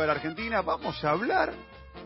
de 0.00 0.06
la 0.08 0.14
Argentina, 0.14 0.60
vamos 0.60 1.04
a 1.04 1.10
hablar. 1.10 1.52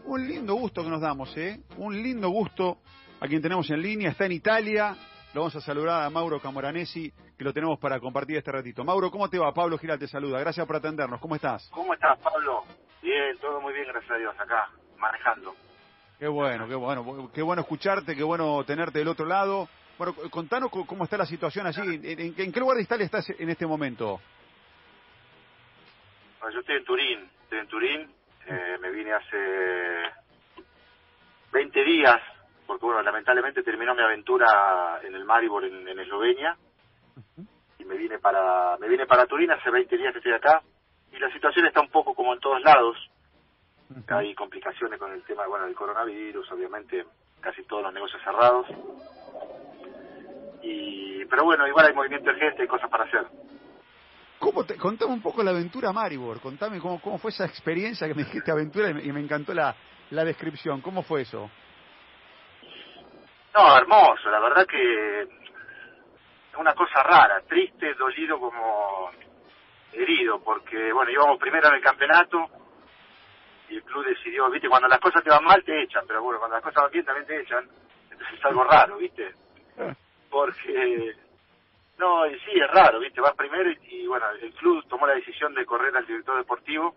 Un 0.04 0.28
lindo 0.28 0.54
gusto 0.54 0.84
que 0.84 0.90
nos 0.90 1.00
damos, 1.00 1.34
¿eh? 1.38 1.58
Un 1.78 1.94
lindo 2.02 2.28
gusto 2.28 2.78
a 3.18 3.26
quien 3.26 3.40
tenemos 3.40 3.70
en 3.70 3.80
línea. 3.80 4.10
Está 4.10 4.26
en 4.26 4.32
Italia. 4.32 4.94
Lo 5.32 5.40
vamos 5.40 5.56
a 5.56 5.60
saludar 5.62 6.02
a 6.02 6.10
Mauro 6.10 6.38
Camoranesi, 6.38 7.10
que 7.10 7.44
lo 7.44 7.54
tenemos 7.54 7.78
para 7.78 7.98
compartir 7.98 8.36
este 8.36 8.52
ratito. 8.52 8.84
Mauro, 8.84 9.10
¿cómo 9.10 9.30
te 9.30 9.38
va? 9.38 9.54
Pablo 9.54 9.78
Giral 9.78 9.98
te 9.98 10.06
saluda. 10.06 10.38
Gracias 10.38 10.66
por 10.66 10.76
atendernos. 10.76 11.18
¿Cómo 11.18 11.34
estás? 11.34 11.66
¿Cómo 11.72 11.94
estás, 11.94 12.18
Pablo? 12.18 12.64
Bien, 13.00 13.38
todo 13.40 13.58
muy 13.62 13.72
bien, 13.72 13.86
gracias 13.88 14.10
a 14.10 14.16
Dios, 14.16 14.34
acá, 14.38 14.68
manejando. 14.98 15.54
Qué 16.18 16.28
bueno, 16.28 16.68
qué 16.68 16.74
bueno. 16.74 17.30
Qué 17.32 17.40
bueno 17.40 17.62
escucharte, 17.62 18.14
qué 18.14 18.22
bueno 18.22 18.64
tenerte 18.64 18.98
del 18.98 19.08
otro 19.08 19.24
lado. 19.24 19.66
Bueno, 19.96 20.14
contanos 20.30 20.70
cómo 20.70 21.04
está 21.04 21.16
la 21.16 21.24
situación 21.24 21.66
allí. 21.66 22.00
¿En, 22.04 22.34
en 22.36 22.52
qué 22.52 22.60
lugar 22.60 22.76
de 22.76 22.82
Italia 22.82 23.06
estás 23.06 23.30
en 23.30 23.48
este 23.48 23.66
momento? 23.66 24.20
Yo 26.52 26.60
estoy 26.60 26.76
en 26.76 26.84
Turín, 26.84 27.30
estoy 27.48 27.60
en 27.60 27.68
Turín. 27.68 28.14
Eh, 28.46 28.76
me 28.78 28.90
vine 28.90 29.12
hace 29.14 30.02
20 31.50 31.84
días, 31.84 32.20
porque 32.66 32.84
bueno, 32.84 33.00
lamentablemente 33.00 33.62
terminó 33.62 33.94
mi 33.94 34.02
aventura 34.02 35.00
en 35.02 35.14
el 35.14 35.24
Maribor 35.24 35.64
en, 35.64 35.88
en 35.88 35.98
Eslovenia. 35.98 36.56
Y 37.78 37.84
me 37.84 37.96
vine 37.96 38.18
para 38.18 38.76
me 38.78 38.88
vine 38.88 39.06
para 39.06 39.26
Turín 39.26 39.50
hace 39.50 39.70
20 39.70 39.96
días 39.96 40.12
que 40.12 40.18
estoy 40.18 40.32
acá. 40.34 40.62
Y 41.10 41.18
la 41.18 41.32
situación 41.32 41.66
está 41.66 41.80
un 41.80 41.88
poco 41.88 42.14
como 42.14 42.34
en 42.34 42.40
todos 42.40 42.60
lados. 42.60 42.96
Hay 44.08 44.34
complicaciones 44.34 44.98
con 44.98 45.10
el 45.12 45.22
tema 45.22 45.46
bueno, 45.46 45.64
del 45.64 45.74
coronavirus, 45.74 46.52
obviamente 46.52 47.06
casi 47.40 47.62
todos 47.62 47.82
los 47.82 47.94
negocios 47.94 48.22
cerrados. 48.22 48.66
Y, 50.62 51.24
pero 51.24 51.44
bueno, 51.44 51.66
igual 51.66 51.86
hay 51.86 51.94
movimiento 51.94 52.30
de 52.30 52.38
gente, 52.38 52.62
hay 52.62 52.68
cosas 52.68 52.90
para 52.90 53.04
hacer. 53.04 53.26
¿Cómo 54.38 54.64
te, 54.64 54.76
contame 54.76 55.12
un 55.12 55.22
poco 55.22 55.42
la 55.42 55.50
aventura 55.50 55.92
Maribor, 55.92 56.40
contame 56.40 56.78
cómo, 56.80 57.00
cómo 57.00 57.18
fue 57.18 57.30
esa 57.30 57.44
experiencia 57.44 58.06
que 58.06 58.14
me 58.14 58.24
dijiste 58.24 58.52
aventura 58.52 58.90
y 58.90 58.94
me, 58.94 59.02
y 59.04 59.12
me 59.12 59.20
encantó 59.20 59.52
la, 59.52 59.74
la 60.10 60.24
descripción, 60.24 60.80
¿cómo 60.80 61.02
fue 61.02 61.22
eso? 61.22 61.50
No, 63.54 63.76
hermoso, 63.76 64.30
la 64.30 64.40
verdad 64.40 64.66
que 64.66 65.22
es 65.22 65.28
una 66.56 66.74
cosa 66.74 67.02
rara, 67.02 67.40
triste, 67.48 67.94
dolido 67.94 68.38
como 68.38 69.10
herido, 69.92 70.40
porque 70.40 70.92
bueno, 70.92 71.10
íbamos 71.10 71.38
primero 71.38 71.68
en 71.68 71.74
el 71.74 71.82
campeonato 71.82 72.46
y 73.68 73.76
el 73.76 73.82
club 73.82 74.06
decidió, 74.06 74.48
viste, 74.50 74.68
cuando 74.68 74.88
las 74.88 75.00
cosas 75.00 75.22
te 75.24 75.30
van 75.30 75.44
mal 75.44 75.62
te 75.64 75.82
echan, 75.82 76.04
pero 76.06 76.22
bueno, 76.22 76.38
cuando 76.38 76.56
las 76.56 76.64
cosas 76.64 76.84
van 76.84 76.92
bien 76.92 77.04
también 77.04 77.26
te 77.26 77.40
echan, 77.40 77.64
entonces 78.10 78.38
es 78.38 78.44
algo 78.44 78.64
raro, 78.64 78.98
viste, 78.98 79.34
porque 80.30 81.16
no, 81.98 82.26
y 82.26 82.38
sí, 82.40 82.52
es 82.54 82.70
raro, 82.70 83.00
¿viste? 83.00 83.20
Vas 83.20 83.34
primero 83.34 83.70
y, 83.90 84.06
bueno, 84.06 84.26
el 84.40 84.52
club 84.54 84.84
tomó 84.88 85.06
la 85.06 85.14
decisión 85.14 85.52
de 85.54 85.66
correr 85.66 85.96
al 85.96 86.06
director 86.06 86.36
deportivo 86.36 86.94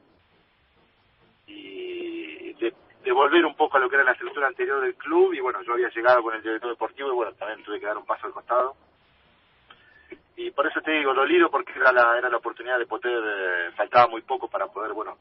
y 1.48 2.54
de, 2.54 2.74
de, 3.04 3.12
volver 3.12 3.44
un 3.46 3.56
poco 3.56 3.78
a 3.78 3.80
lo 3.80 3.90
que 3.90 3.96
era 3.96 4.06
la 4.06 4.12
estructura 4.12 4.48
anterior 4.48 4.80
del 4.82 4.96
club 4.96 5.34
y 5.34 5.40
bueno, 5.40 5.62
yo 5.64 5.74
había 5.74 5.90
llegado 5.90 6.22
con 6.22 6.36
el 6.36 6.44
director 6.44 6.70
deportivo 6.70 7.10
y 7.10 7.16
bueno, 7.16 7.34
también 7.34 7.64
tuve 7.64 7.80
que 7.80 7.88
dar 7.88 7.98
un 7.98 8.06
paso 8.06 8.28
al 8.28 8.34
costado. 8.34 8.76
Y 10.36 10.52
por 10.52 10.68
eso 10.68 10.82
te 10.82 10.92
digo, 10.92 11.14
dolido 11.14 11.50
porque 11.50 11.74
era 11.74 11.92
la, 11.92 12.18
era 12.18 12.30
la 12.30 12.38
oportunidad 12.38 12.78
de 12.78 12.86
poder, 12.86 13.24
eh, 13.26 13.72
faltaba 13.76 14.08
muy 14.08 14.22
poco 14.22 14.48
para 14.48 14.68
poder, 14.68 14.94
bueno, 14.94 15.18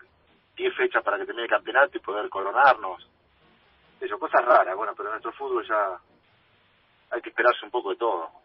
10 0.57 0.75
fechas 0.77 1.03
para 1.03 1.19
que 1.19 1.25
termine 1.25 1.45
el 1.45 1.51
campeonato 1.51 1.97
y 1.97 2.01
poder 2.01 2.29
coronarnos. 2.29 3.09
Eso, 4.01 4.19
cosas 4.19 4.45
raras, 4.45 4.77
bueno, 4.77 4.93
pero 4.97 5.09
en 5.09 5.13
nuestro 5.13 5.33
fútbol 5.33 5.67
ya 5.67 5.99
hay 7.11 7.21
que 7.23 7.31
esperarse 7.31 7.65
un 7.65 7.71
poco 7.71 7.91
de 7.91 7.97
todo. 7.97 8.40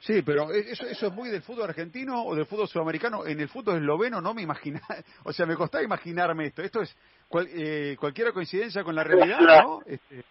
Sí, 0.00 0.22
pero 0.22 0.50
eso, 0.52 0.86
eso 0.86 1.06
es 1.06 1.12
muy 1.12 1.30
del 1.30 1.42
fútbol 1.42 1.68
argentino 1.68 2.22
o 2.22 2.34
del 2.34 2.46
fútbol 2.46 2.68
sudamericano. 2.68 3.26
En 3.26 3.40
el 3.40 3.48
fútbol 3.48 3.76
esloveno 3.78 4.20
no 4.20 4.34
me 4.34 4.42
imagina, 4.42 4.80
o 5.24 5.32
sea, 5.32 5.46
me 5.46 5.56
costaba 5.56 5.82
imaginarme 5.82 6.46
esto. 6.46 6.62
Esto 6.62 6.82
es 6.82 6.96
cual, 7.28 7.46
eh, 7.50 7.96
cualquier 7.98 8.32
coincidencia 8.32 8.84
con 8.84 8.94
la 8.94 9.04
realidad, 9.04 9.40
¿no? 9.40 9.80
Este... 9.86 10.24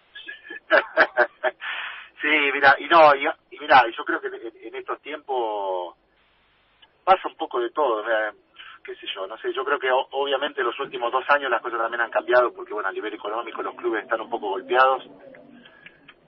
sí, 2.21 2.51
mira, 2.53 2.75
y 2.79 2.87
no, 2.87 3.13
y, 3.15 3.25
y 3.51 3.59
mira, 3.59 3.83
yo 3.95 4.05
creo 4.05 4.21
que 4.21 4.27
en, 4.27 4.67
en, 4.67 4.75
estos 4.75 5.01
tiempos 5.01 5.95
pasa 7.03 7.27
un 7.27 7.35
poco 7.35 7.59
de 7.59 7.69
todo, 7.71 8.03
mira, 8.03 8.33
qué 8.83 8.95
sé 8.95 9.07
yo, 9.13 9.27
no 9.27 9.37
sé, 9.37 9.51
yo 9.53 9.65
creo 9.65 9.79
que 9.79 9.89
obviamente 9.91 10.63
los 10.63 10.79
últimos 10.79 11.11
dos 11.11 11.23
años 11.29 11.49
las 11.49 11.61
cosas 11.61 11.79
también 11.79 12.01
han 12.01 12.11
cambiado 12.11 12.53
porque, 12.53 12.73
bueno, 12.73 12.89
a 12.89 12.91
nivel 12.91 13.13
económico 13.13 13.61
los 13.61 13.75
clubes 13.75 14.03
están 14.03 14.21
un 14.21 14.29
poco 14.29 14.49
golpeados 14.49 15.03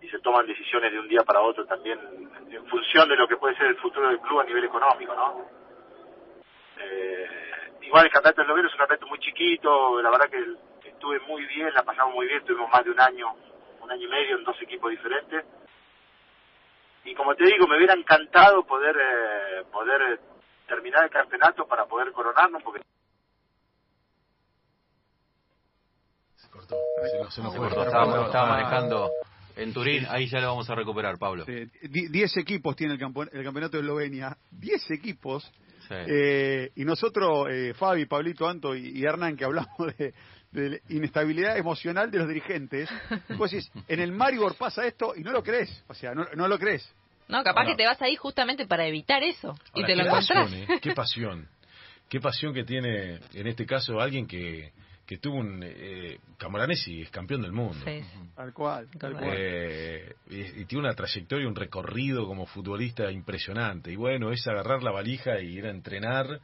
y 0.08 0.10
se 0.10 0.20
toman 0.20 0.48
decisiones 0.48 0.94
de 0.94 1.00
un 1.00 1.08
día 1.10 1.22
para 1.24 1.42
otro 1.42 1.66
también 1.66 2.00
en 2.50 2.66
función 2.68 3.10
de 3.10 3.18
lo 3.18 3.28
que 3.28 3.36
puede 3.36 3.58
ser 3.58 3.68
el 3.68 3.78
futuro 3.78 4.08
del 4.08 4.22
club 4.22 4.40
a 4.40 4.46
nivel 4.46 4.64
económico, 4.64 5.14
¿no? 5.14 5.46
Eh, 6.80 7.28
igual 7.82 8.06
el 8.06 8.12
campeonato 8.12 8.42
esloveno 8.42 8.68
es 8.70 8.74
un 8.74 8.80
campeonato 8.80 9.08
muy 9.08 9.20
chiquito, 9.20 10.02
la 10.02 10.10
verdad 10.10 10.30
que 10.30 10.88
estuve 10.88 11.20
muy 11.28 11.46
bien, 11.48 11.74
la 11.74 11.84
pasamos 11.84 12.16
muy 12.16 12.26
bien, 12.26 12.44
tuvimos 12.46 12.72
más 12.72 12.86
de 12.86 12.92
un 12.92 13.02
año, 13.02 13.36
un 13.82 13.92
año 13.92 14.08
y 14.08 14.10
medio 14.10 14.38
en 14.38 14.46
dos 14.46 14.56
equipos 14.62 14.92
diferentes. 14.92 15.46
Y 17.04 17.14
como 17.14 17.36
te 17.36 17.44
digo, 17.44 17.68
me 17.68 17.76
hubiera 17.76 17.94
encantado 17.94 18.64
poder 18.64 18.96
eh, 18.98 19.64
poder 19.74 20.22
terminar 20.68 21.04
el 21.04 21.10
campeonato 21.10 21.68
para 21.68 21.86
poder 21.86 22.14
coronarnos, 22.14 22.64
porque 22.64 22.82
se 26.36 26.50
cortó, 26.50 26.76
se 27.12 27.20
nos, 27.20 27.34
se 27.34 27.44
nos 27.44 27.56
cortó, 27.56 27.84
estaba, 27.84 28.26
estaba 28.26 28.48
manejando 28.48 29.10
en 29.58 29.74
Turín, 29.74 30.06
ahí 30.10 30.28
ya 30.28 30.40
lo 30.40 30.48
vamos 30.48 30.70
a 30.70 30.76
recuperar, 30.76 31.18
Pablo. 31.18 31.46
Sí, 31.46 31.70
diez 31.90 32.36
equipos 32.38 32.76
tiene 32.76 32.94
el, 32.94 33.00
campo, 33.00 33.24
el, 33.24 33.44
campeonato 33.44 33.78
de 33.78 33.84
Eslovenia. 33.84 34.38
Diez 34.52 34.90
equipos. 34.92 35.44
Sí. 35.88 35.96
Eh, 36.08 36.72
y 36.76 36.84
nosotros, 36.84 37.48
eh, 37.50 37.74
Fabi, 37.74 38.06
Pablito, 38.06 38.48
Anto 38.48 38.76
y, 38.76 39.00
y, 39.00 39.04
Hernán, 39.04 39.38
que 39.38 39.46
hablamos 39.46 39.96
de, 39.98 40.14
de 40.52 40.82
inestabilidad 40.90 41.58
emocional 41.58 42.10
de 42.12 42.18
los 42.20 42.28
dirigentes, 42.28 42.90
pues 43.38 43.52
decís, 43.52 43.72
en 43.88 44.00
el 44.00 44.12
Maribor 44.12 44.56
pasa 44.56 44.86
esto 44.86 45.14
y 45.16 45.22
no 45.22 45.32
lo 45.32 45.44
crees. 45.44 45.84
O 45.88 45.94
sea, 45.94 46.14
no, 46.14 46.26
no 46.36 46.48
lo 46.48 46.58
crees. 46.58 46.94
No, 47.28 47.44
capaz 47.44 47.62
Ahora, 47.62 47.72
que 47.72 47.78
te 47.78 47.86
vas 47.86 48.02
ahí 48.02 48.16
justamente 48.16 48.66
para 48.66 48.88
evitar 48.88 49.22
eso. 49.24 49.58
y 49.74 49.86
te 49.86 49.96
lo 49.96 50.04
qué 50.04 50.10
encontrás. 50.10 50.50
Pasión, 50.50 50.54
¿eh? 50.54 50.80
Qué 50.82 50.92
pasión. 50.94 51.48
Qué 52.10 52.20
pasión 52.22 52.54
que 52.54 52.64
tiene, 52.64 53.20
en 53.34 53.48
este 53.48 53.66
caso, 53.66 54.00
alguien 54.00 54.28
que 54.28 54.72
que 55.08 55.18
tuvo 55.18 55.38
un 55.38 55.62
eh, 55.64 56.20
Camoranesi 56.38 57.02
es 57.02 57.10
campeón 57.10 57.42
del 57.42 57.54
mundo 57.54 57.78
Sí. 57.86 58.02
Tal 58.36 58.54
cual, 58.54 58.88
tal 59.00 59.14
cual. 59.14 59.34
eh, 59.34 60.14
y, 60.30 60.62
y, 60.62 60.66
tiene 60.66 60.84
una 60.86 60.94
trayectoria 60.94 61.48
un 61.48 61.56
recorrido 61.56 62.28
como 62.28 62.46
futbolista 62.46 63.10
impresionante 63.12 63.92
y 63.92 63.96
bueno 63.96 64.32
es 64.32 64.46
agarrar 64.48 64.84
la 64.84 64.92
valija 64.92 65.40
y 65.42 65.58
ir 65.58 65.66
a 65.66 65.72
entrenar 65.72 66.40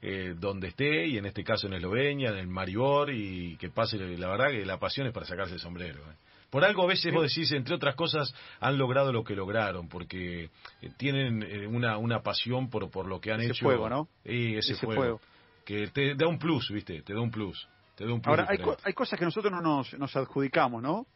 eh, 0.00 0.34
donde 0.38 0.68
esté 0.68 1.06
y 1.08 1.18
en 1.18 1.26
este 1.26 1.42
caso 1.42 1.66
en 1.66 1.74
Eslovenia 1.74 2.30
en 2.30 2.36
el 2.36 2.46
Maribor 2.46 3.10
y 3.10 3.56
que 3.56 3.68
pase 3.70 3.98
la 3.98 4.28
verdad 4.28 4.50
que 4.50 4.64
la 4.64 4.78
pasión 4.78 5.06
es 5.08 5.12
para 5.12 5.26
sacarse 5.26 5.54
el 5.54 5.60
sombrero 5.60 6.00
eh. 6.00 6.14
por 6.50 6.64
algo 6.64 6.84
a 6.84 6.86
veces 6.86 7.12
vos 7.12 7.24
decís, 7.28 7.50
entre 7.50 7.74
otras 7.74 7.96
cosas, 7.96 8.32
han 8.60 8.78
logrado 8.78 9.12
lo 9.12 9.24
que 9.24 9.34
lograron, 9.34 9.88
porque 9.88 10.50
eh, 10.82 10.90
tienen 10.96 11.42
eh, 11.42 11.66
una, 11.66 11.98
una 11.98 12.20
pasión 12.22 12.70
por, 12.70 12.88
por 12.92 13.06
lo 13.06 13.20
que 13.20 13.32
han 13.32 13.40
ese 13.40 13.50
hecho. 13.50 13.64
fuego, 13.64 13.88
¿no? 13.88 14.06
Y 14.24 14.54
ese, 14.56 14.74
ese 14.74 14.86
fuego, 14.86 15.00
fuego. 15.02 15.20
Que 15.64 15.88
te 15.88 16.14
da 16.14 16.28
un 16.28 16.38
plus, 16.38 16.70
¿viste? 16.70 17.02
Te 17.02 17.12
da 17.12 17.20
un 17.20 17.32
plus. 17.32 17.66
Te 17.94 18.04
un 18.04 18.20
Ahora, 18.24 18.46
hay, 18.48 18.58
co 18.58 18.76
hay, 18.82 18.92
cosas 18.92 19.18
que 19.18 19.24
nosotros 19.24 19.52
no 19.52 19.60
nos, 19.60 19.94
nos 19.98 20.14
adjudicamos, 20.16 20.82
¿no? 20.82 21.06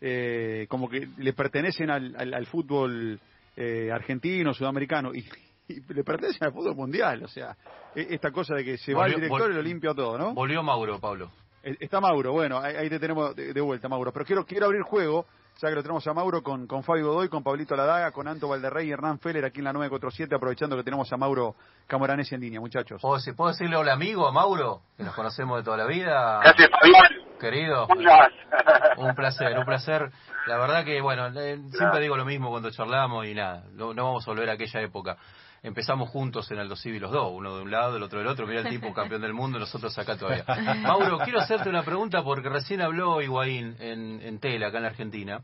Eh, 0.00 0.66
como 0.68 0.88
que 0.88 1.08
le 1.16 1.32
pertenecen 1.32 1.90
al, 1.90 2.14
al, 2.16 2.34
al 2.34 2.46
fútbol 2.46 3.18
eh, 3.56 3.90
argentino, 3.90 4.52
sudamericano, 4.52 5.14
y, 5.14 5.26
y, 5.68 5.80
le 5.94 6.04
pertenecen 6.04 6.46
al 6.46 6.52
fútbol 6.52 6.76
mundial. 6.76 7.22
O 7.24 7.28
sea, 7.28 7.56
esta 7.94 8.30
cosa 8.30 8.54
de 8.54 8.64
que 8.64 8.78
se 8.78 8.92
volvió, 8.92 9.00
va 9.00 9.14
el 9.14 9.20
director 9.22 9.50
y 9.50 9.54
lo 9.54 9.62
limpia 9.62 9.94
todo, 9.94 10.18
¿no? 10.18 10.34
Volvió 10.34 10.62
Mauro, 10.62 11.00
Pablo. 11.00 11.30
Está 11.62 12.00
Mauro, 12.00 12.32
bueno, 12.32 12.58
ahí, 12.58 12.76
ahí 12.76 12.88
te 12.88 13.00
tenemos 13.00 13.34
de, 13.34 13.52
de, 13.52 13.60
vuelta, 13.60 13.88
Mauro. 13.88 14.12
Pero 14.12 14.24
quiero, 14.24 14.44
quiero 14.46 14.66
abrir 14.66 14.82
juego, 14.82 15.26
ya 15.58 15.68
que 15.68 15.74
lo 15.74 15.82
tenemos 15.82 16.06
a 16.06 16.12
Mauro 16.12 16.42
con, 16.42 16.66
con 16.66 16.82
Fabio 16.82 17.08
Godoy, 17.08 17.28
con 17.28 17.42
Pablito 17.42 17.74
Ladaga, 17.76 18.10
con 18.10 18.28
Anto 18.28 18.48
Valderrey 18.48 18.88
y 18.88 18.92
Hernán 18.92 19.18
Feller 19.18 19.44
aquí 19.44 19.60
en 19.60 19.64
la 19.64 19.72
947, 19.72 20.34
aprovechando 20.34 20.76
que 20.76 20.82
tenemos 20.82 21.10
a 21.12 21.16
Mauro 21.16 21.54
Camoranesi 21.86 22.34
en 22.34 22.42
línea, 22.42 22.60
muchachos. 22.60 23.00
¿Puedo, 23.00 23.18
¿Puedo 23.34 23.50
decirle 23.52 23.76
hola 23.76 23.94
amigo 23.94 24.26
a 24.26 24.32
Mauro? 24.32 24.82
Que 24.96 25.04
nos 25.04 25.14
conocemos 25.14 25.58
de 25.58 25.64
toda 25.64 25.78
la 25.78 25.86
vida. 25.86 26.40
Gracias, 26.42 26.70
Fabián. 26.70 27.38
Querido. 27.40 27.86
Un 28.98 29.14
placer, 29.14 29.58
un 29.58 29.66
placer. 29.66 30.10
La 30.46 30.56
verdad 30.56 30.82
que, 30.82 31.02
bueno, 31.02 31.30
siempre 31.32 32.00
digo 32.00 32.16
lo 32.16 32.24
mismo 32.24 32.48
cuando 32.48 32.70
charlamos 32.70 33.26
y 33.26 33.34
nada, 33.34 33.64
no, 33.72 33.92
no 33.92 34.04
vamos 34.04 34.26
a 34.26 34.30
volver 34.30 34.48
a 34.48 34.54
aquella 34.54 34.80
época 34.80 35.18
empezamos 35.66 36.10
juntos 36.10 36.48
en 36.52 36.60
Aldo 36.60 36.76
Civi 36.76 37.00
los 37.00 37.10
dos, 37.10 37.32
uno 37.34 37.56
de 37.56 37.62
un 37.62 37.70
lado, 37.72 37.96
el 37.96 38.02
otro 38.04 38.20
del 38.20 38.28
otro, 38.28 38.46
mira 38.46 38.60
el 38.60 38.68
tipo 38.68 38.92
campeón 38.94 39.20
del 39.20 39.34
mundo, 39.34 39.58
nosotros 39.58 39.98
acá 39.98 40.16
todavía. 40.16 40.44
Mauro, 40.76 41.18
quiero 41.18 41.40
hacerte 41.40 41.68
una 41.68 41.82
pregunta 41.82 42.22
porque 42.22 42.48
recién 42.48 42.80
habló 42.80 43.20
Higuaín 43.20 43.74
en, 43.80 44.20
en 44.22 44.38
Tela, 44.38 44.68
acá 44.68 44.76
en 44.76 44.84
la 44.84 44.90
Argentina, 44.90 45.40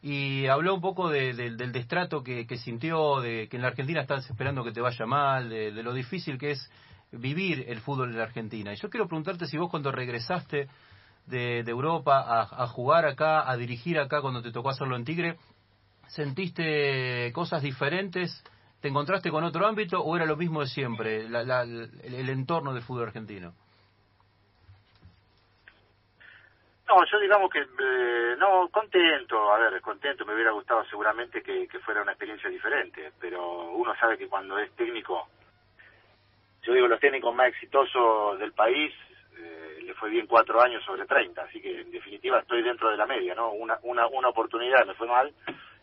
y 0.00 0.46
habló 0.46 0.74
un 0.74 0.80
poco 0.80 1.10
de, 1.10 1.34
de, 1.34 1.50
del 1.56 1.72
destrato 1.72 2.22
que, 2.22 2.46
que, 2.46 2.56
sintió, 2.56 3.20
de 3.20 3.48
que 3.48 3.56
en 3.56 3.62
la 3.62 3.68
Argentina 3.68 4.00
están 4.00 4.20
esperando 4.20 4.64
que 4.64 4.72
te 4.72 4.80
vaya 4.80 5.04
mal, 5.04 5.50
de, 5.50 5.72
de, 5.72 5.82
lo 5.82 5.92
difícil 5.92 6.38
que 6.38 6.52
es 6.52 6.70
vivir 7.12 7.66
el 7.68 7.80
fútbol 7.80 8.10
en 8.10 8.16
la 8.16 8.24
Argentina. 8.24 8.72
Y 8.72 8.76
yo 8.76 8.88
quiero 8.88 9.08
preguntarte 9.08 9.46
si 9.46 9.58
vos 9.58 9.70
cuando 9.70 9.92
regresaste 9.92 10.68
de, 11.26 11.62
de 11.64 11.70
Europa 11.70 12.18
a, 12.18 12.64
a 12.64 12.66
jugar 12.66 13.04
acá, 13.04 13.48
a 13.48 13.58
dirigir 13.58 13.98
acá, 13.98 14.22
cuando 14.22 14.40
te 14.40 14.52
tocó 14.52 14.70
hacerlo 14.70 14.96
en 14.96 15.04
Tigre, 15.04 15.36
¿sentiste 16.08 17.30
cosas 17.34 17.60
diferentes? 17.62 18.42
¿Te 18.80 18.88
encontraste 18.88 19.30
con 19.30 19.44
otro 19.44 19.66
ámbito 19.66 20.00
o 20.00 20.16
era 20.16 20.24
lo 20.24 20.36
mismo 20.36 20.60
de 20.60 20.66
siempre, 20.66 21.28
la, 21.28 21.42
la, 21.44 21.62
el, 21.62 21.90
el, 22.02 22.28
entorno 22.30 22.72
del 22.72 22.82
fútbol 22.82 23.08
argentino? 23.08 23.52
No, 26.88 27.04
yo 27.04 27.20
digamos 27.20 27.50
que, 27.52 27.60
eh, 27.60 28.36
no, 28.38 28.68
contento, 28.70 29.52
a 29.52 29.58
ver, 29.58 29.80
contento, 29.82 30.24
me 30.24 30.34
hubiera 30.34 30.52
gustado 30.52 30.82
seguramente 30.86 31.42
que, 31.42 31.68
fuera 31.84 32.02
una 32.02 32.12
experiencia 32.12 32.48
diferente, 32.48 33.12
pero 33.20 33.70
uno 33.72 33.94
sabe 33.96 34.16
que 34.16 34.28
cuando 34.28 34.58
es 34.58 34.72
técnico, 34.72 35.28
yo 36.62 36.72
digo 36.72 36.88
los 36.88 37.00
técnicos 37.00 37.34
más 37.34 37.48
exitosos 37.48 38.38
del 38.38 38.52
país, 38.52 38.94
eh, 39.36 39.80
le 39.82 39.94
fue 39.94 40.08
bien 40.08 40.26
cuatro 40.26 40.60
años 40.60 40.82
sobre 40.84 41.04
treinta, 41.04 41.42
así 41.42 41.60
que 41.60 41.82
en 41.82 41.90
definitiva 41.90 42.40
estoy 42.40 42.62
dentro 42.62 42.90
de 42.90 42.96
la 42.96 43.06
media, 43.06 43.34
¿no? 43.34 43.52
Una, 43.52 43.78
una, 43.82 44.06
una 44.06 44.30
oportunidad 44.30 44.86
me 44.86 44.94
fue 44.94 45.06
mal, 45.06 45.32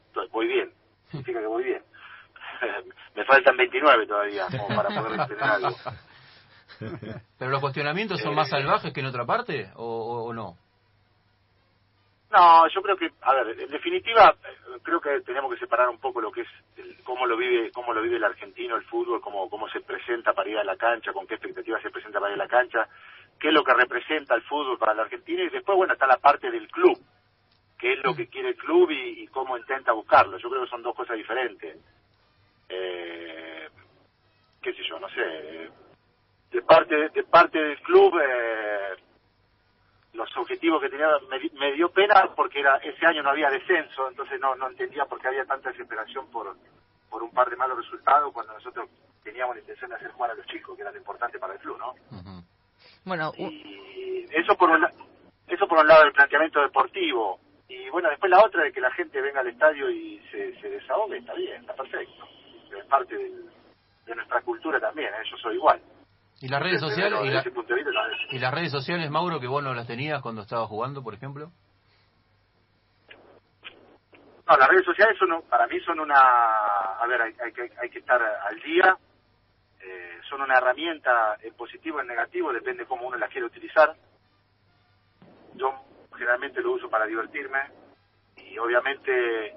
entonces 0.08 0.32
voy 0.32 0.48
bien, 0.48 0.72
significa 1.12 1.40
que 1.40 1.48
voy 1.48 1.64
bien. 1.64 1.84
me 3.16 3.26
faltan 3.26 3.58
29 3.58 4.08
todavía 4.08 4.46
como 4.52 4.68
para 4.68 4.90
poder 4.90 5.28
tener 5.28 5.44
algo. 5.44 5.76
¿Pero 7.40 7.52
los 7.52 7.62
cuestionamientos 7.62 8.22
son 8.22 8.36
más 8.36 8.50
salvajes 8.50 8.94
que 8.94 9.00
en 9.00 9.06
otra 9.08 9.26
parte 9.26 9.72
o 9.76 10.32
no? 10.34 10.58
No, 12.30 12.68
yo 12.68 12.82
creo 12.82 12.98
que, 12.98 13.10
a 13.22 13.34
ver, 13.34 13.60
en 13.60 13.70
definitiva, 13.70 14.36
creo 14.84 15.00
que 15.00 15.22
tenemos 15.22 15.52
que 15.54 15.60
separar 15.60 15.88
un 15.90 15.98
poco 15.98 16.20
lo 16.20 16.32
que 16.32 16.42
es 16.42 16.48
cómo 17.04 17.26
lo 17.26 17.38
vive, 17.38 17.72
cómo 17.72 17.94
lo 17.94 18.02
vive 18.02 18.18
el 18.18 18.24
argentino, 18.24 18.76
el 18.76 18.84
fútbol, 18.84 19.22
cómo, 19.22 19.50
cómo 19.50 19.70
se 19.70 19.80
presenta 19.80 20.34
para 20.34 20.50
ir 20.50 20.58
a 20.58 20.64
la 20.64 20.76
cancha, 20.76 21.14
con 21.14 21.26
qué 21.26 21.36
expectativas 21.36 21.82
se 21.82 21.90
presenta 21.90 22.20
para 22.20 22.34
ir 22.34 22.42
a 22.42 22.44
la 22.44 22.50
cancha, 22.50 22.88
qué 23.40 23.48
es 23.48 23.54
lo 23.54 23.64
que 23.64 23.74
representa 23.74 24.36
el 24.36 24.42
fútbol 24.42 24.78
para 24.78 24.92
el 24.92 25.00
argentino 25.00 25.44
y 25.44 25.50
después, 25.50 25.78
bueno, 25.78 25.94
está 25.94 26.06
la 26.06 26.18
parte 26.18 26.52
del 26.52 26.68
club, 26.68 27.00
qué 27.80 27.94
es 27.94 28.04
lo 28.04 28.14
que 28.14 28.28
quiere 28.28 28.50
el 28.50 28.58
club 28.58 28.92
y, 28.92 29.26
cómo 29.28 29.58
intenta 29.58 29.94
buscarlo. 29.94 30.38
Yo 30.38 30.50
creo 30.50 30.64
que 30.64 30.70
son 30.70 30.84
dos 30.84 30.96
cosas 30.96 31.16
diferentes. 31.16 31.78
Eh, 32.70 33.70
qué 34.62 34.74
sé 34.74 34.84
yo, 34.88 35.00
no 35.00 35.10
sé. 35.10 35.70
De 36.52 36.62
parte, 36.62 37.10
de 37.10 37.24
parte 37.24 37.60
del 37.60 37.80
club, 37.82 38.20
eh, 38.20 38.96
los 40.14 40.36
objetivos 40.38 40.82
que 40.82 40.90
tenía 40.90 41.08
me, 41.60 41.72
dio 41.74 41.90
pena 41.90 42.34
porque 42.36 42.60
era 42.60 42.78
ese 42.78 43.06
año 43.06 43.22
no 43.22 43.30
había 43.30 43.50
descenso, 43.50 44.10
entonces 44.10 44.40
no, 44.40 44.56
no 44.56 44.68
entendía 44.68 45.06
por 45.06 45.22
qué 45.22 45.28
había 45.28 45.46
tanta 45.46 45.70
desesperación 45.70 46.30
por, 46.32 46.58
por 47.10 47.24
un 47.24 47.32
par 47.32 47.50
de 47.50 47.56
malos 47.56 47.78
resultados 47.78 48.34
cuando 48.34 48.54
nosotros 48.54 48.90
teníamos 49.24 49.56
la 49.56 49.62
intención 49.62 49.90
de 49.90 49.96
hacer 49.98 50.12
jugar 50.12 50.32
a 50.32 50.36
los 50.36 50.46
chicos, 50.48 50.76
que 50.76 50.82
era 50.82 50.92
lo 50.92 50.98
importante 50.98 51.38
para 51.38 51.54
el 51.54 51.60
club, 51.60 51.78
¿no? 51.78 51.94
Bueno, 53.06 53.32
y 53.38 54.26
eso 54.32 54.56
por 54.58 54.70
un 54.70 54.86
eso 55.48 55.68
por 55.68 55.80
un 55.80 55.88
lado 55.88 56.04
del 56.04 56.14
planteamiento 56.14 56.62
deportivo 56.62 57.40
y 57.70 57.90
bueno 57.90 58.10
después 58.10 58.30
la 58.30 58.44
otra 58.44 58.64
de 58.64 58.72
que 58.72 58.82
la 58.82 58.92
gente 58.92 59.22
venga 59.22 59.40
al 59.40 59.48
estadio 59.48 59.90
y 59.90 60.20
se, 60.32 60.60
se 60.60 60.70
desahogue 60.70 61.18
está 61.18 61.34
bien, 61.34 61.62
está 61.62 61.74
perfecto, 61.74 62.28
es 62.80 62.86
parte 62.86 63.16
de 63.16 64.16
nuestra 64.16 64.42
cultura 64.42 64.80
también, 64.80 65.10
¿eh? 65.10 65.24
yo 65.30 65.38
soy 65.38 65.56
igual. 65.56 65.82
¿Y 66.40 66.48
las 66.50 66.62
redes 66.62 66.80
sociales? 66.80 67.20
Y, 68.30 68.40
las 68.40 68.54
redes 68.54 68.72
sociales, 68.72 69.10
Mauro, 69.10 69.40
que 69.40 69.48
vos 69.48 69.64
no 69.64 69.74
las 69.74 69.88
tenías 69.88 70.22
cuando 70.22 70.44
estabas 70.44 70.68
jugando, 70.68 71.02
por 71.02 71.16
ejemplo? 71.16 71.52
No, 74.48 74.56
las 74.56 74.70
redes 74.70 74.86
sociales 74.86 75.18
son, 75.18 75.42
para 75.50 75.66
mí 75.68 75.80
son 75.82 76.00
una... 76.00 76.16
A 76.16 77.08
ver, 77.08 77.22
hay, 77.22 77.34
hay, 77.44 77.52
que, 77.52 77.70
hay 77.82 77.90
que 77.90 78.00
estar 78.00 78.22
al 78.22 78.62
día. 78.62 78.96
Eh, 79.82 80.20
son 80.30 80.42
una 80.42 80.58
herramienta 80.58 81.38
en 81.42 81.54
positivo 81.56 81.98
o 81.98 82.02
en 82.02 82.08
negativo, 82.08 82.54
depende 82.54 82.86
cómo 82.86 83.08
uno 83.08 83.18
las 83.18 83.32
quiere 83.32 83.48
utilizar. 83.48 83.96
Yo 85.56 85.74
generalmente 86.16 86.62
lo 86.62 86.74
uso 86.74 86.90
para 86.90 87.06
divertirme 87.06 87.60
y 88.38 88.58
obviamente 88.60 89.56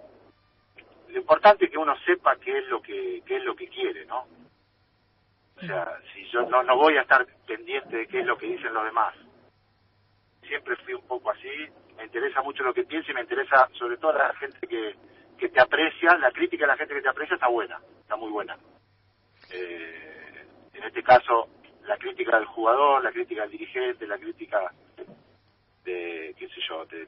lo 1.12 1.18
importante 1.18 1.64
es 1.64 1.70
que 1.70 1.78
uno 1.78 1.94
sepa 2.04 2.36
qué 2.36 2.58
es 2.58 2.66
lo 2.68 2.80
que 2.80 3.22
qué 3.26 3.36
es 3.36 3.44
lo 3.44 3.54
que 3.54 3.68
quiere, 3.68 4.04
¿no? 4.06 4.26
O 5.56 5.60
sea, 5.60 5.98
si 6.14 6.24
yo 6.30 6.42
no, 6.42 6.62
no 6.62 6.76
voy 6.76 6.96
a 6.96 7.02
estar 7.02 7.26
pendiente 7.46 7.96
de 7.96 8.06
qué 8.06 8.20
es 8.20 8.26
lo 8.26 8.36
que 8.36 8.46
dicen 8.46 8.72
los 8.72 8.84
demás. 8.84 9.14
Siempre 10.46 10.74
fui 10.76 10.94
un 10.94 11.06
poco 11.06 11.30
así, 11.30 11.48
me 11.96 12.04
interesa 12.04 12.42
mucho 12.42 12.62
lo 12.62 12.72
que 12.72 12.84
piensa 12.84 13.10
y 13.10 13.14
me 13.14 13.20
interesa 13.20 13.68
sobre 13.74 13.98
todo 13.98 14.14
la 14.14 14.34
gente 14.36 14.66
que, 14.66 14.96
que 15.38 15.48
te 15.50 15.60
aprecia, 15.60 16.16
la 16.16 16.32
crítica 16.32 16.64
de 16.64 16.68
la 16.68 16.76
gente 16.78 16.94
que 16.94 17.02
te 17.02 17.08
aprecia 17.08 17.34
está 17.34 17.48
buena, 17.48 17.78
está 18.00 18.16
muy 18.16 18.30
buena. 18.30 18.56
Eh, 19.52 20.46
en 20.72 20.84
este 20.84 21.02
caso, 21.02 21.48
la 21.84 21.98
crítica 21.98 22.36
del 22.36 22.46
jugador, 22.46 23.02
la 23.02 23.12
crítica 23.12 23.42
del 23.42 23.50
dirigente, 23.50 24.06
la 24.06 24.18
crítica 24.18 24.72
de, 25.84 26.34
qué 26.38 26.48
sé 26.48 26.60
yo, 26.68 26.86
de, 26.86 27.06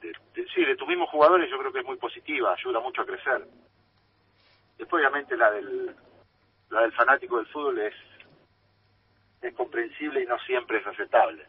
sí, 0.54 0.64
de 0.64 0.76
tus 0.76 0.88
mismos 0.88 1.08
jugadores 1.10 1.50
yo 1.50 1.58
creo 1.58 1.72
que 1.72 1.80
es 1.80 1.84
muy 1.86 1.96
positiva, 1.96 2.52
ayuda 2.52 2.80
mucho 2.80 3.02
a 3.02 3.06
crecer. 3.06 3.46
Después 4.82 5.00
obviamente 5.00 5.36
la 5.36 5.48
del, 5.52 5.94
la 6.70 6.80
del 6.80 6.92
fanático 6.92 7.36
del 7.36 7.46
fútbol 7.46 7.78
es 7.78 7.94
es 9.40 9.54
comprensible 9.54 10.24
y 10.24 10.26
no 10.26 10.36
siempre 10.40 10.78
es 10.78 10.86
aceptable. 10.88 11.44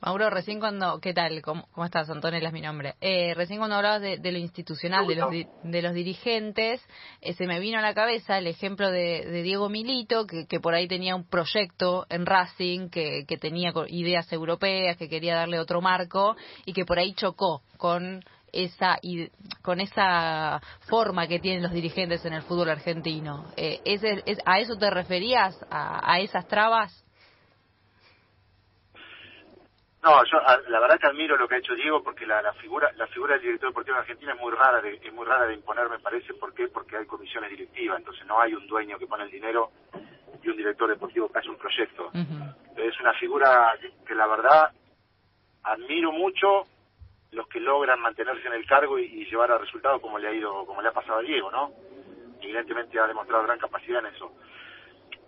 Mauro, 0.00 0.30
recién 0.30 0.60
cuando, 0.60 1.00
¿qué 1.00 1.12
tal? 1.12 1.42
¿Cómo, 1.42 1.66
estás? 1.84 2.08
Antonella 2.10 2.46
es 2.46 2.52
mi 2.52 2.60
nombre. 2.60 2.94
Eh, 3.00 3.34
recién 3.34 3.58
cuando 3.58 3.74
hablabas 3.74 4.02
de, 4.02 4.32
lo 4.32 4.38
institucional, 4.38 5.04
de 5.08 5.16
los, 5.16 5.30
de 5.64 5.82
los 5.82 5.94
dirigentes, 5.94 6.80
eh, 7.20 7.32
se 7.32 7.46
me 7.48 7.58
vino 7.58 7.80
a 7.80 7.82
la 7.82 7.92
cabeza 7.92 8.38
el 8.38 8.46
ejemplo 8.46 8.92
de, 8.92 9.42
Diego 9.42 9.68
Milito, 9.68 10.28
que, 10.28 10.46
que, 10.46 10.60
por 10.60 10.74
ahí 10.74 10.86
tenía 10.86 11.16
un 11.16 11.28
proyecto 11.28 12.06
en 12.08 12.24
Racing, 12.24 12.88
que, 12.88 13.24
que 13.26 13.36
tenía 13.36 13.72
ideas 13.88 14.32
europeas, 14.32 14.96
que 14.96 15.08
quería 15.08 15.34
darle 15.34 15.58
otro 15.58 15.80
marco, 15.80 16.36
y 16.66 16.72
que 16.72 16.84
por 16.84 17.00
ahí 17.00 17.14
chocó 17.14 17.62
con 17.78 18.22
esa 18.54 18.98
con 19.62 19.80
esa 19.80 20.60
forma 20.88 21.26
que 21.26 21.38
tienen 21.38 21.62
los 21.62 21.72
dirigentes 21.72 22.24
en 22.24 22.32
el 22.32 22.42
fútbol 22.42 22.70
argentino. 22.70 23.46
Eh, 23.56 23.80
¿es, 23.84 24.02
¿A 24.44 24.60
eso 24.60 24.76
te 24.76 24.90
referías? 24.90 25.54
¿A, 25.70 26.20
esas 26.20 26.46
trabas? 26.46 27.04
No, 30.02 30.22
yo 30.24 30.38
la 30.68 30.80
verdad 30.80 30.98
que 31.00 31.06
admiro 31.06 31.36
lo 31.38 31.48
que 31.48 31.54
ha 31.54 31.58
hecho 31.58 31.74
Diego 31.74 32.02
porque 32.02 32.26
la, 32.26 32.52
figura 32.54 32.92
la 32.96 33.06
figura 33.06 33.34
del 33.34 33.42
director 33.42 33.70
deportivo 33.70 33.96
de 33.96 34.02
Argentina 34.02 34.34
es 34.34 34.40
muy 34.40 34.52
rara 34.52 34.82
de, 34.82 35.00
es 35.02 35.12
muy 35.14 35.24
rara 35.24 35.46
de 35.46 35.54
imponer 35.54 35.88
me 35.88 35.98
parece 35.98 36.34
¿por 36.34 36.52
qué? 36.52 36.68
porque 36.68 36.98
hay 36.98 37.06
comisiones 37.06 37.48
directivas 37.48 37.98
entonces 37.98 38.26
no 38.26 38.38
hay 38.38 38.52
un 38.52 38.66
dueño 38.66 38.98
que 38.98 39.06
pone 39.06 39.24
el 39.24 39.30
dinero 39.30 39.70
y 40.42 40.48
un 40.50 40.56
director 40.58 40.90
deportivo 40.90 41.30
que 41.30 41.38
hace 41.38 41.48
un 41.48 41.56
proyecto 41.56 42.10
es 42.76 43.00
una 43.00 43.14
figura 43.14 43.74
que, 44.06 44.14
la 44.14 44.26
verdad 44.26 44.72
admiro 45.62 46.12
mucho 46.12 46.64
los 47.34 47.48
que 47.48 47.60
logran 47.60 48.00
mantenerse 48.00 48.46
en 48.46 48.54
el 48.54 48.66
cargo 48.66 48.98
y, 48.98 49.24
llevar 49.26 49.50
a 49.50 49.58
resultados 49.58 50.00
como 50.00 50.18
le 50.18 50.28
ha 50.28 50.32
ido, 50.32 50.64
como 50.66 50.80
le 50.80 50.88
ha 50.88 50.92
pasado 50.92 51.18
a 51.18 51.22
Diego, 51.22 51.50
¿no? 51.50 51.72
Evidentemente 52.40 52.98
ha 52.98 53.06
demostrado 53.06 53.44
gran 53.44 53.58
capacidad 53.58 54.00
en 54.00 54.14
eso. 54.14 54.32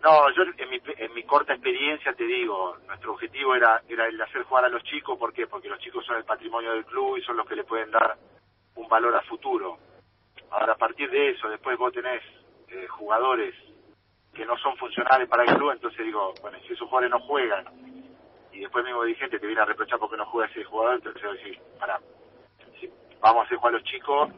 No, 0.03 0.31
yo 0.31 0.43
en 0.43 0.71
mi, 0.71 0.81
en 0.99 1.15
mi 1.15 1.23
corta 1.25 1.55
experiencia 1.55 2.13
te 2.13 2.25
digo, 2.25 2.77
nuestro 2.87 3.13
objetivo 3.13 3.55
era, 3.55 3.83
era 3.89 4.07
el 4.07 4.21
hacer 4.21 4.43
jugar 4.45 4.67
a 4.67 4.69
los 4.69 4.83
chicos, 4.85 5.19
¿por 5.19 5.33
qué? 5.33 5.47
Porque 5.47 5.69
los 5.69 5.81
chicos 5.81 6.05
son 6.05 6.17
el 6.17 6.25
patrimonio 6.25 6.73
del 6.73 6.85
club 6.85 7.17
y 7.17 7.23
son 7.23 7.37
los 7.37 7.47
que 7.47 7.57
le 7.57 7.65
pueden 7.65 7.91
dar 7.91 8.17
un 8.77 8.89
valor 8.89 9.17
a 9.17 9.23
futuro. 9.23 9.79
Ahora, 10.51 10.75
a 10.75 10.77
partir 10.77 11.11
de 11.11 11.31
eso, 11.31 11.49
después 11.49 11.77
vos 11.77 11.93
tenés 11.93 12.23
eh, 12.69 12.87
jugadores 12.89 13.55
que 14.33 14.45
no 14.45 14.57
son 14.59 14.77
funcionales 14.77 15.29
para 15.29 15.45
el 15.45 15.57
club, 15.57 15.73
entonces 15.73 16.05
digo, 16.05 16.35
bueno, 16.43 16.59
si 16.67 16.75
esos 16.75 16.87
jugadores 16.89 17.11
no 17.11 17.21
juegan 17.21 17.65
y 18.57 18.61
después 18.61 18.83
el 18.83 18.93
mismo 18.93 19.05
dirigente 19.05 19.39
te 19.39 19.47
viene 19.47 19.61
a 19.61 19.67
reprochar 19.67 19.99
porque 19.99 20.17
no 20.17 20.25
juega 20.27 20.51
ese 20.51 20.65
jugador, 20.65 20.95
entonces 20.95 21.23
yo 21.23 21.33
decir, 21.33 21.61
para, 21.79 22.01
vamos 23.21 23.43
a 23.43 23.47
hacer 23.47 23.59
jugar 23.59 23.75
a 23.75 23.77
los 23.79 23.87
chicos, 23.87 24.31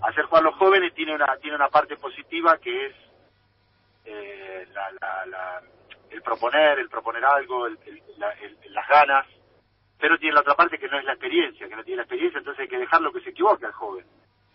hacer 0.00 0.24
jugar 0.24 0.42
a 0.42 0.46
los 0.46 0.54
jóvenes 0.56 0.94
tiene 0.94 1.14
una 1.14 1.36
tiene 1.36 1.56
una 1.56 1.68
parte 1.68 1.96
positiva 1.96 2.56
que 2.58 2.86
es 2.86 2.94
eh, 4.06 4.66
el 6.10 6.22
proponer, 6.22 6.78
el 6.78 6.88
proponer 6.88 7.24
algo, 7.24 7.68
las 7.68 8.88
ganas, 8.88 9.26
pero 9.98 10.18
tiene 10.18 10.34
la 10.34 10.40
otra 10.40 10.54
parte 10.54 10.78
que 10.78 10.88
no 10.88 10.98
es 10.98 11.04
la 11.04 11.12
experiencia, 11.12 11.68
que 11.68 11.76
no 11.76 11.84
tiene 11.84 11.98
la 11.98 12.02
experiencia, 12.02 12.38
entonces 12.38 12.62
hay 12.62 12.68
que 12.68 12.78
dejarlo 12.78 13.12
que 13.12 13.20
se 13.20 13.30
equivoque 13.30 13.66
al 13.66 13.72
joven. 13.72 14.06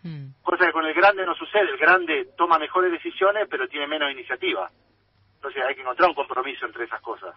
Hmm. 0.02 0.30
Cosa 0.42 0.66
que 0.66 0.72
con 0.72 0.86
el 0.86 0.94
grande 0.94 1.26
no 1.26 1.36
sucede, 1.36 1.70
el 1.70 1.78
grande 1.78 2.30
toma 2.36 2.58
mejores 2.58 2.92
decisiones 2.92 3.48
pero 3.48 3.68
tiene 3.68 3.86
menos 3.86 4.12
iniciativa. 4.12 4.72
Entonces 5.36 5.64
hay 5.64 5.76
que 5.76 5.82
encontrar 5.82 6.10
un 6.10 6.16
compromiso 6.16 6.66
entre 6.66 6.86
esas 6.86 7.02
cosas. 7.02 7.36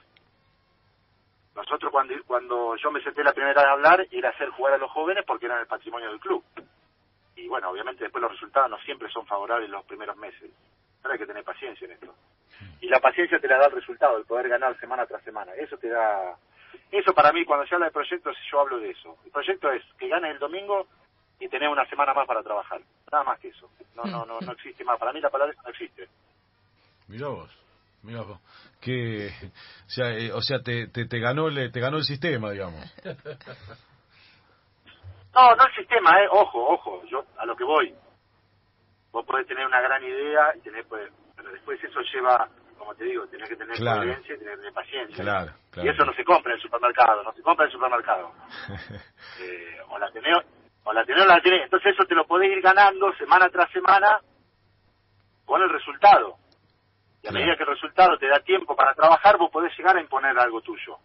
Nosotros 1.70 1.92
cuando, 1.92 2.14
cuando 2.26 2.74
yo 2.74 2.90
me 2.90 3.00
senté 3.00 3.22
la 3.22 3.32
primera 3.32 3.62
a 3.62 3.74
hablar 3.74 4.04
era 4.10 4.30
hacer 4.30 4.50
jugar 4.50 4.74
a 4.74 4.78
los 4.78 4.90
jóvenes 4.90 5.22
porque 5.24 5.46
eran 5.46 5.60
el 5.60 5.68
patrimonio 5.68 6.10
del 6.10 6.18
club. 6.18 6.42
Y 7.36 7.46
bueno, 7.46 7.70
obviamente 7.70 8.02
después 8.02 8.20
los 8.20 8.32
resultados 8.32 8.68
no 8.68 8.78
siempre 8.80 9.08
son 9.08 9.24
favorables 9.24 9.70
los 9.70 9.84
primeros 9.84 10.16
meses. 10.16 10.50
Pero 11.00 11.12
hay 11.12 11.18
que 11.20 11.26
tener 11.26 11.44
paciencia 11.44 11.84
en 11.84 11.92
esto. 11.92 12.12
Y 12.80 12.88
la 12.88 12.98
paciencia 12.98 13.38
te 13.38 13.46
la 13.46 13.58
da 13.58 13.66
el 13.66 13.72
resultado, 13.72 14.18
el 14.18 14.24
poder 14.24 14.48
ganar 14.48 14.76
semana 14.80 15.06
tras 15.06 15.22
semana. 15.22 15.52
Eso 15.54 15.78
te 15.78 15.88
da... 15.90 16.36
Eso 16.90 17.14
para 17.14 17.32
mí, 17.32 17.44
cuando 17.44 17.64
se 17.68 17.76
habla 17.76 17.86
de 17.86 17.92
proyectos, 17.92 18.36
yo 18.50 18.60
hablo 18.60 18.80
de 18.80 18.90
eso. 18.90 19.16
El 19.24 19.30
proyecto 19.30 19.70
es 19.70 19.84
que 19.96 20.08
ganes 20.08 20.32
el 20.32 20.40
domingo 20.40 20.88
y 21.38 21.48
tener 21.48 21.68
una 21.68 21.86
semana 21.86 22.12
más 22.12 22.26
para 22.26 22.42
trabajar. 22.42 22.80
Nada 23.12 23.22
más 23.22 23.38
que 23.38 23.48
eso. 23.48 23.70
No, 23.94 24.02
no, 24.06 24.26
no, 24.26 24.40
no 24.40 24.52
existe 24.52 24.82
más. 24.82 24.98
Para 24.98 25.12
mí 25.12 25.20
la 25.20 25.30
palabra 25.30 25.54
no 25.62 25.70
existe. 25.70 26.08
Mira 27.06 27.28
vos. 27.28 27.48
Mira, 28.02 28.24
que, 28.80 29.28
o 29.86 29.90
sea, 29.90 30.10
eh, 30.16 30.32
o 30.32 30.40
sea 30.40 30.62
te, 30.62 30.88
te, 30.88 31.06
te, 31.06 31.18
ganó 31.18 31.48
el, 31.48 31.70
te 31.70 31.80
ganó 31.80 31.98
el 31.98 32.04
sistema, 32.04 32.50
digamos. 32.50 32.80
No, 35.32 35.54
no 35.54 35.64
el 35.64 35.74
sistema, 35.76 36.10
eh, 36.20 36.28
ojo, 36.28 36.58
ojo, 36.70 37.02
yo 37.06 37.24
a 37.38 37.46
lo 37.46 37.54
que 37.54 37.62
voy. 37.62 37.94
Vos 39.12 39.24
podés 39.24 39.46
tener 39.46 39.64
una 39.64 39.80
gran 39.80 40.02
idea 40.02 40.52
y 40.56 40.60
tener, 40.60 40.84
pues, 40.86 41.08
pero 41.36 41.52
después 41.52 41.78
eso 41.84 42.00
lleva 42.12 42.48
como 42.80 42.94
te 42.94 43.04
digo, 43.04 43.26
tenés 43.26 43.46
que 43.46 43.56
tener 43.56 43.78
coherencia 43.78 44.34
y 44.34 44.38
tener 44.38 44.72
paciencia. 44.72 45.22
Claro, 45.22 45.52
Y 45.76 45.88
eso 45.88 46.02
no 46.02 46.14
se 46.14 46.24
compra 46.24 46.52
en 46.52 46.56
el 46.56 46.62
supermercado, 46.62 47.22
no 47.22 47.32
se 47.32 47.42
compra 47.42 47.66
en 47.66 47.68
el 47.68 47.72
supermercado. 47.74 48.32
eh, 49.40 49.76
o 49.90 49.98
la 49.98 50.10
tenés, 50.10 50.38
o 50.84 50.92
la 50.92 51.04
tenés 51.04 51.22
o 51.22 51.26
la 51.26 51.40
tenés. 51.42 51.64
Entonces 51.64 51.92
eso 51.92 52.04
te 52.06 52.14
lo 52.14 52.26
podés 52.26 52.50
ir 52.50 52.62
ganando 52.62 53.12
semana 53.18 53.50
tras 53.50 53.70
semana 53.70 54.18
con 55.44 55.60
el 55.60 55.68
resultado. 55.68 56.38
Y 57.22 57.28
a 57.28 57.32
medida 57.32 57.56
que 57.56 57.64
el 57.64 57.68
resultado 57.70 58.16
te 58.18 58.28
da 58.28 58.40
tiempo 58.40 58.74
para 58.74 58.94
trabajar, 58.94 59.36
vos 59.38 59.50
podés 59.50 59.76
llegar 59.76 59.96
a 59.96 60.00
imponer 60.00 60.38
algo 60.38 60.60
tuyo. 60.62 60.96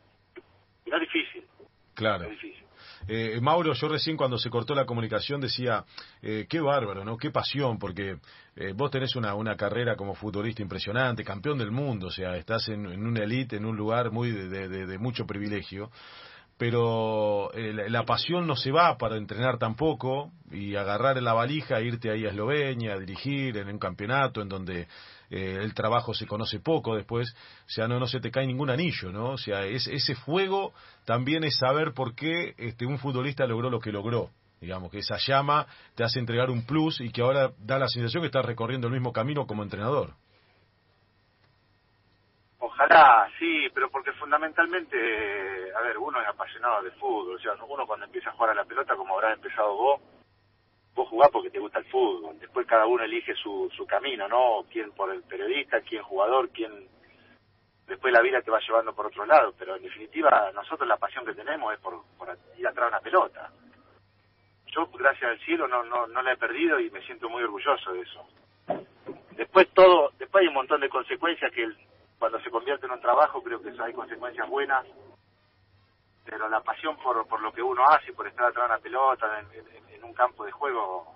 Y 0.86 0.90
no 0.90 0.98
es 0.98 1.02
difícil. 1.02 1.46
Claro. 1.94 2.24
No 2.24 2.26
es 2.26 2.42
difícil. 2.42 2.66
Eh, 3.08 3.40
Mauro, 3.40 3.74
yo 3.74 3.88
recién 3.88 4.18
cuando 4.18 4.38
se 4.38 4.50
cortó 4.50 4.74
la 4.74 4.86
comunicación 4.86 5.40
decía, 5.40 5.84
eh, 6.22 6.48
qué 6.50 6.60
bárbaro, 6.60 7.06
¿no? 7.06 7.18
Qué 7.18 7.30
pasión, 7.30 7.78
porque 7.78 8.18
eh, 8.56 8.74
vos 8.76 8.90
tenés 8.90 9.16
una, 9.16 9.36
una 9.36 9.56
carrera 9.56 9.96
como 9.96 10.16
futbolista 10.16 10.64
impresionante, 10.64 11.24
campeón 11.24 11.60
del 11.60 11.72
mundo, 11.72 12.08
o 12.08 12.12
sea, 12.12 12.36
estás 12.36 12.68
en, 12.70 12.88
una 12.88 13.24
elite, 13.24 13.58
en 13.58 13.66
un 13.66 13.76
lugar 13.76 14.12
muy 14.12 14.32
de, 14.32 14.68
de, 14.68 14.98
mucho 14.98 15.28
privilegio, 15.28 15.92
pero 16.58 17.52
la, 17.54 17.90
la, 17.90 18.06
pasión 18.06 18.48
no 18.48 18.56
se 18.56 18.72
va 18.72 18.98
para 18.98 19.18
entrenar 19.18 19.58
tampoco 19.58 20.32
y 20.52 20.76
agarrar 20.76 21.22
la 21.22 21.34
valija 21.34 21.82
irte 21.82 22.10
ahí 22.10 22.26
a 22.26 22.30
Eslovenia, 22.30 22.94
a 22.94 23.00
dirigir 23.00 23.58
en 23.58 23.68
un 23.68 23.80
campeonato 23.80 24.42
en 24.42 24.48
donde 24.48 24.88
eh, 25.30 25.60
el 25.62 25.74
trabajo 25.74 26.14
se 26.14 26.28
conoce 26.28 26.60
poco 26.60 26.96
después, 26.96 27.34
o 27.34 27.70
sea, 27.70 27.88
no, 27.88 28.00
no 28.00 28.08
se 28.08 28.20
te 28.20 28.32
cae 28.32 28.46
ningún 28.46 28.70
anillo, 28.70 29.12
¿no? 29.12 29.32
O 29.32 29.38
sea, 29.38 29.66
ese 29.66 30.16
fuego 30.16 30.74
también 31.06 31.44
es 31.44 31.58
saber 31.58 31.94
por 31.94 32.16
qué 32.16 32.54
este, 32.58 32.86
un 32.86 33.00
futbolista 33.00 33.46
logró 33.46 33.70
lo 33.70 33.80
que 33.80 33.92
logró. 33.92 34.30
Digamos 34.62 34.92
que 34.92 35.00
esa 35.00 35.18
llama 35.18 35.68
te 35.96 36.04
hace 36.04 36.20
entregar 36.20 36.50
un 36.50 36.66
plus 36.66 37.02
y 37.02 37.12
que 37.12 37.22
ahora 37.22 37.52
da 37.60 37.78
la 37.78 37.88
sensación 37.88 38.22
que 38.22 38.28
estás 38.28 38.46
recorriendo 38.46 38.88
el 38.88 38.94
mismo 38.94 39.12
camino 39.12 39.46
como 39.46 39.64
entrenador. 39.64 40.14
Ojalá, 42.76 43.30
sí, 43.40 43.70
pero 43.74 43.90
porque 43.90 44.12
fundamentalmente, 44.14 44.98
a 45.74 45.80
ver, 45.80 45.98
uno 45.98 46.22
es 46.22 46.28
apasionado 46.28 46.84
de 46.84 46.92
fútbol, 46.92 47.36
o 47.36 47.40
sea, 47.40 47.54
uno 47.70 47.88
cuando 47.88 48.06
empieza 48.06 48.30
a 48.30 48.34
jugar 48.34 48.52
a 48.52 48.56
la 48.56 48.66
pelota, 48.66 48.98
como 48.98 49.14
habrás 49.14 49.36
empezado 49.36 49.74
vos, 49.78 50.02
vos 50.94 51.08
jugás 51.08 51.30
porque 51.32 51.50
te 51.50 51.60
gusta 51.60 51.80
el 51.80 51.86
fútbol, 51.86 52.38
después 52.38 52.68
cada 52.68 52.86
uno 52.86 53.06
elige 53.06 53.34
su, 53.36 53.72
su 53.78 53.88
camino, 53.88 54.28
¿no? 54.28 54.66
Quién 54.70 54.92
por 54.92 55.10
el 55.14 55.24
periodista, 55.24 55.80
quién 55.82 56.04
jugador, 56.04 56.50
quién... 56.50 56.90
Después 57.88 58.12
la 58.12 58.22
vida 58.22 58.42
te 58.42 58.52
va 58.52 58.60
llevando 58.60 58.94
por 58.94 59.06
otro 59.06 59.26
lado, 59.26 59.54
pero 59.58 59.78
en 59.78 59.84
definitiva 59.84 60.52
nosotros 60.54 60.86
la 60.86 60.98
pasión 60.98 61.26
que 61.26 61.34
tenemos 61.34 61.74
es 61.74 61.80
por, 61.80 62.04
por 62.18 62.38
ir 62.58 62.68
atrás 62.68 62.88
de 62.88 62.90
una 62.90 63.00
pelota. 63.00 63.52
Yo, 64.66 64.88
gracias 64.88 65.32
al 65.32 65.40
cielo, 65.46 65.66
no, 65.70 65.84
no, 65.84 66.08
no 66.08 66.22
la 66.22 66.34
he 66.34 66.38
perdido 66.38 66.78
y 66.82 66.90
me 66.90 67.02
siento 67.04 67.30
muy 67.30 67.42
orgulloso 67.42 67.94
de 67.94 68.02
eso. 68.02 68.28
Después 69.32 69.70
todo, 69.74 70.12
después 70.18 70.42
hay 70.42 70.48
un 70.50 70.56
montón 70.56 70.82
de 70.82 70.90
consecuencias 70.90 71.54
que 71.54 71.70
cuando 72.20 72.40
se 72.40 72.50
convierte 72.50 72.86
en 72.86 72.94
un 72.94 73.02
trabajo 73.02 73.42
creo 73.44 73.62
que 73.62 73.74
hay 73.82 73.94
consecuencias 73.94 74.50
buenas 74.50 74.86
pero 76.26 76.50
la 76.50 76.62
pasión 76.62 76.98
por, 76.98 77.28
por 77.28 77.42
lo 77.42 77.54
que 77.54 77.62
uno 77.62 77.84
hace, 77.88 78.12
por 78.14 78.28
estar 78.28 78.48
atrás 78.48 78.68
de 78.68 78.74
una 78.74 78.82
pelota, 78.82 79.40
en, 79.94 80.04
un 80.04 80.14
campo 80.14 80.46
de 80.46 80.52
juego, 80.52 81.16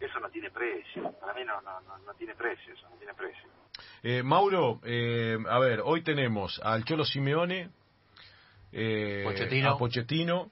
eso 0.00 0.18
no 0.20 0.28
tiene 0.30 0.50
precio. 0.50 1.12
Para 1.20 1.34
mí 1.34 1.44
no, 1.44 1.60
no, 1.60 1.80
no, 1.80 2.14
tiene 2.14 2.34
precio, 2.34 2.74
eso 2.74 2.88
no 2.90 2.96
tiene 2.96 3.14
precio. 3.14 3.48
Eh, 4.02 4.22
Mauro, 4.22 4.80
eh, 4.84 5.38
a 5.48 5.58
ver, 5.58 5.80
hoy 5.84 6.02
tenemos 6.02 6.60
al 6.62 6.84
Cholo 6.84 7.04
Simeone, 7.04 7.70
eh, 8.72 9.24
a 9.66 9.76
Pochettino. 9.76 10.50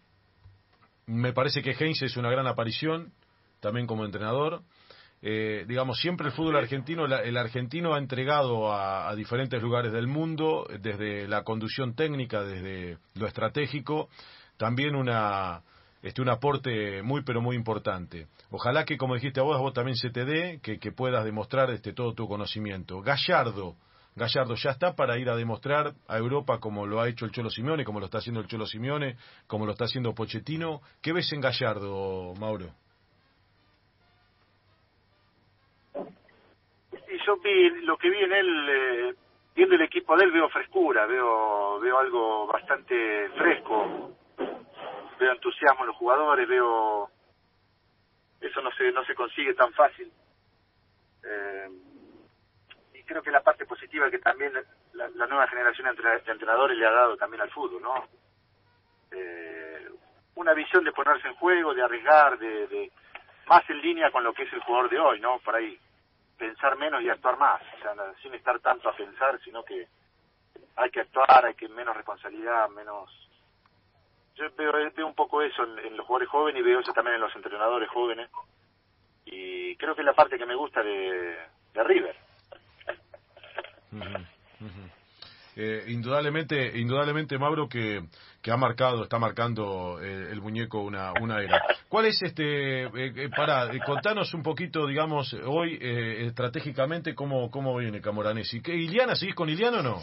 Me 1.06 1.32
parece 1.32 1.62
que 1.62 1.73
Heinz 1.73 2.02
es 2.02 2.16
una 2.16 2.30
gran 2.30 2.46
aparición, 2.46 3.12
también 3.61 3.87
como 3.87 4.04
entrenador. 4.04 4.62
Eh, 5.26 5.64
digamos, 5.66 5.99
siempre 6.00 6.26
el 6.26 6.35
fútbol 6.35 6.57
argentino, 6.57 7.07
el 7.07 7.37
argentino 7.38 7.95
ha 7.95 7.99
entregado 7.99 8.75
a, 8.75 9.14
diferentes 9.16 9.61
lugares 9.62 9.90
del 9.90 10.07
mundo, 10.07 10.66
desde 10.83 11.26
la 11.26 11.45
conducción 11.45 11.95
técnica, 11.95 12.43
desde 12.43 12.99
lo 13.14 13.26
estratégico, 13.26 14.11
también 14.59 14.95
una, 14.95 15.62
este, 16.02 16.21
un 16.21 16.28
aporte 16.28 17.00
muy 17.02 17.23
pero 17.23 17.40
muy 17.40 17.57
importante. 17.57 18.26
Ojalá 18.50 18.85
que, 18.85 18.99
como 18.99 19.14
dijiste 19.14 19.40
a 19.40 19.45
vos, 19.45 19.59
vos 19.59 19.73
también 19.73 19.97
se 19.97 20.11
te 20.11 20.26
dé, 20.26 20.61
que, 20.61 20.93
puedas 20.93 21.25
demostrar 21.25 21.71
este, 21.71 21.95
todo 21.95 22.12
tu 22.12 22.28
conocimiento. 22.28 23.00
Gallardo, 23.00 23.76
Gallardo 24.16 24.57
ya 24.57 24.73
está 24.73 24.95
para 24.95 25.19
ir 25.19 25.31
a 25.31 25.37
demostrar 25.37 25.95
a 26.07 26.19
Europa 26.19 26.61
como 26.61 26.87
lo 26.87 27.00
ha 27.00 27.09
hecho 27.09 27.25
el 27.25 27.33
Cholo 27.33 27.49
Simeone, 27.49 27.87
como 27.87 27.99
lo 27.99 28.04
está 28.04 28.19
haciendo 28.19 28.43
el 28.43 28.47
Cholo 28.47 28.66
Simeone, 28.66 29.16
como 29.47 29.64
lo 29.64 29.73
está 29.73 29.87
haciendo 29.87 30.14
Pochettino. 30.14 30.83
¿Qué 31.00 31.14
ves 31.14 31.33
en 31.33 31.40
Gallardo, 31.40 32.35
Mauro? 32.38 32.75
Yo 37.25 37.37
vi 37.38 37.71
lo 37.83 37.97
que 37.97 38.11
vi 38.11 38.19
en 38.19 38.33
él, 38.33 38.69
eh, 38.69 39.14
viendo 39.54 39.75
el 39.75 39.83
equipo 39.83 40.16
de 40.16 40.25
él, 40.25 40.33
veo 40.33 40.49
frescura, 40.49 41.07
veo, 41.07 41.81
veo 41.81 41.99
algo 41.99 42.47
bastante 42.47 43.28
fresco, 43.31 44.16
veo 45.19 45.33
entusiasmo 45.33 45.81
en 45.81 45.87
los 45.88 45.97
jugadores, 45.97 46.49
veo 46.49 47.09
eso 48.40 48.61
no 48.61 48.71
se 48.73 48.93
no 48.93 49.04
se 49.04 49.14
consigue 49.14 49.54
tan 49.54 49.73
fácil. 49.73 50.11
Eh, 51.25 51.69
y 52.95 53.02
creo 53.04 53.23
que 53.23 53.31
la 53.31 53.43
parte 53.43 53.64
positiva 53.64 54.11
que 54.11 54.19
también 54.19 54.52
la, 54.93 55.26
nueva 55.26 55.47
generación 55.49 55.95
de 55.95 56.33
entrenadores 56.33 56.76
le 56.76 56.87
ha 56.87 56.90
dado 56.90 57.16
también 57.16 57.40
al 57.40 57.50
fútbol, 57.50 57.83
¿no? 57.83 58.07
Eh, 59.11 59.88
una 60.35 60.52
visión 60.52 60.85
de 60.85 60.93
ponerse 60.93 61.28
en 61.28 61.35
juego, 61.37 61.73
de 61.73 61.83
arriesgar, 61.83 62.38
de, 62.38 62.66
de 62.66 62.93
más 63.47 63.69
en 63.71 63.81
línea 63.81 64.11
con 64.11 64.25
lo 64.25 64.35
que 64.35 64.43
es 64.43 64.52
el 64.52 64.61
jugador 64.61 64.90
de 64.90 64.99
hoy, 64.99 65.21
¿no? 65.21 65.38
Por 65.38 65.54
ahí 65.54 65.78
pensar 66.38 66.76
menos 66.76 67.02
y 67.02 67.08
actuar 67.08 67.38
más, 67.38 67.60
o 67.78 67.82
sea, 67.82 67.94
sin 68.22 68.34
estar 68.34 68.58
tanto 68.60 68.88
a 68.88 68.96
pensar, 68.96 69.40
sino 69.44 69.64
que 69.64 69.86
hay 70.76 70.90
que 70.90 71.00
actuar, 71.00 71.44
hay 71.44 71.54
que 71.54 71.68
menos 71.68 71.96
responsabilidad, 71.96 72.68
menos... 72.70 73.10
Yo 74.34 74.46
veo, 74.56 74.72
veo 74.72 75.06
un 75.06 75.14
poco 75.14 75.42
eso 75.42 75.62
en, 75.62 75.96
los 75.96 76.06
jugadores 76.06 76.28
jóvenes 76.28 76.60
y 76.60 76.64
veo 76.64 76.80
eso 76.80 76.92
también 76.92 77.16
en 77.16 77.20
los 77.20 77.36
entrenadores 77.36 77.88
jóvenes 77.88 78.28
y 79.26 79.76
creo 79.76 79.94
que 79.94 80.02
es 80.02 80.06
la 80.06 80.12
parte 80.12 80.36
que 80.36 80.46
me 80.46 80.56
gusta 80.56 80.82
de, 80.82 81.38
de 81.72 81.84
River. 81.84 82.16
Eh, 85.56 85.84
indudablemente, 85.88 86.78
indudablemente 86.78 87.38
Mauro 87.38 87.68
que, 87.68 88.02
que 88.42 88.50
ha 88.50 88.56
marcado, 88.56 89.04
está 89.04 89.18
marcando 89.18 90.00
eh, 90.02 90.28
el 90.30 90.40
muñeco 90.40 90.82
una, 90.82 91.12
una 91.20 91.40
era. 91.42 91.62
¿Cuál 91.88 92.06
es 92.06 92.20
este, 92.23 92.84
eh, 92.84 92.90
eh 92.94 93.30
para, 93.34 93.70
contanos 93.84 94.34
un 94.34 94.42
poquito, 94.42 94.87
digamos, 94.87 95.32
hoy 95.46 95.78
estratégicamente 95.80 97.14
cómo, 97.14 97.50
cómo 97.50 97.76
viene 97.76 98.00
Camoranesi? 98.00 98.61
¿Qué, 98.61 98.75
¿Iliana, 98.75 99.14
seguís 99.14 99.34
con 99.34 99.49
Iliana 99.49 99.78
o 99.78 99.82
no? 99.82 100.02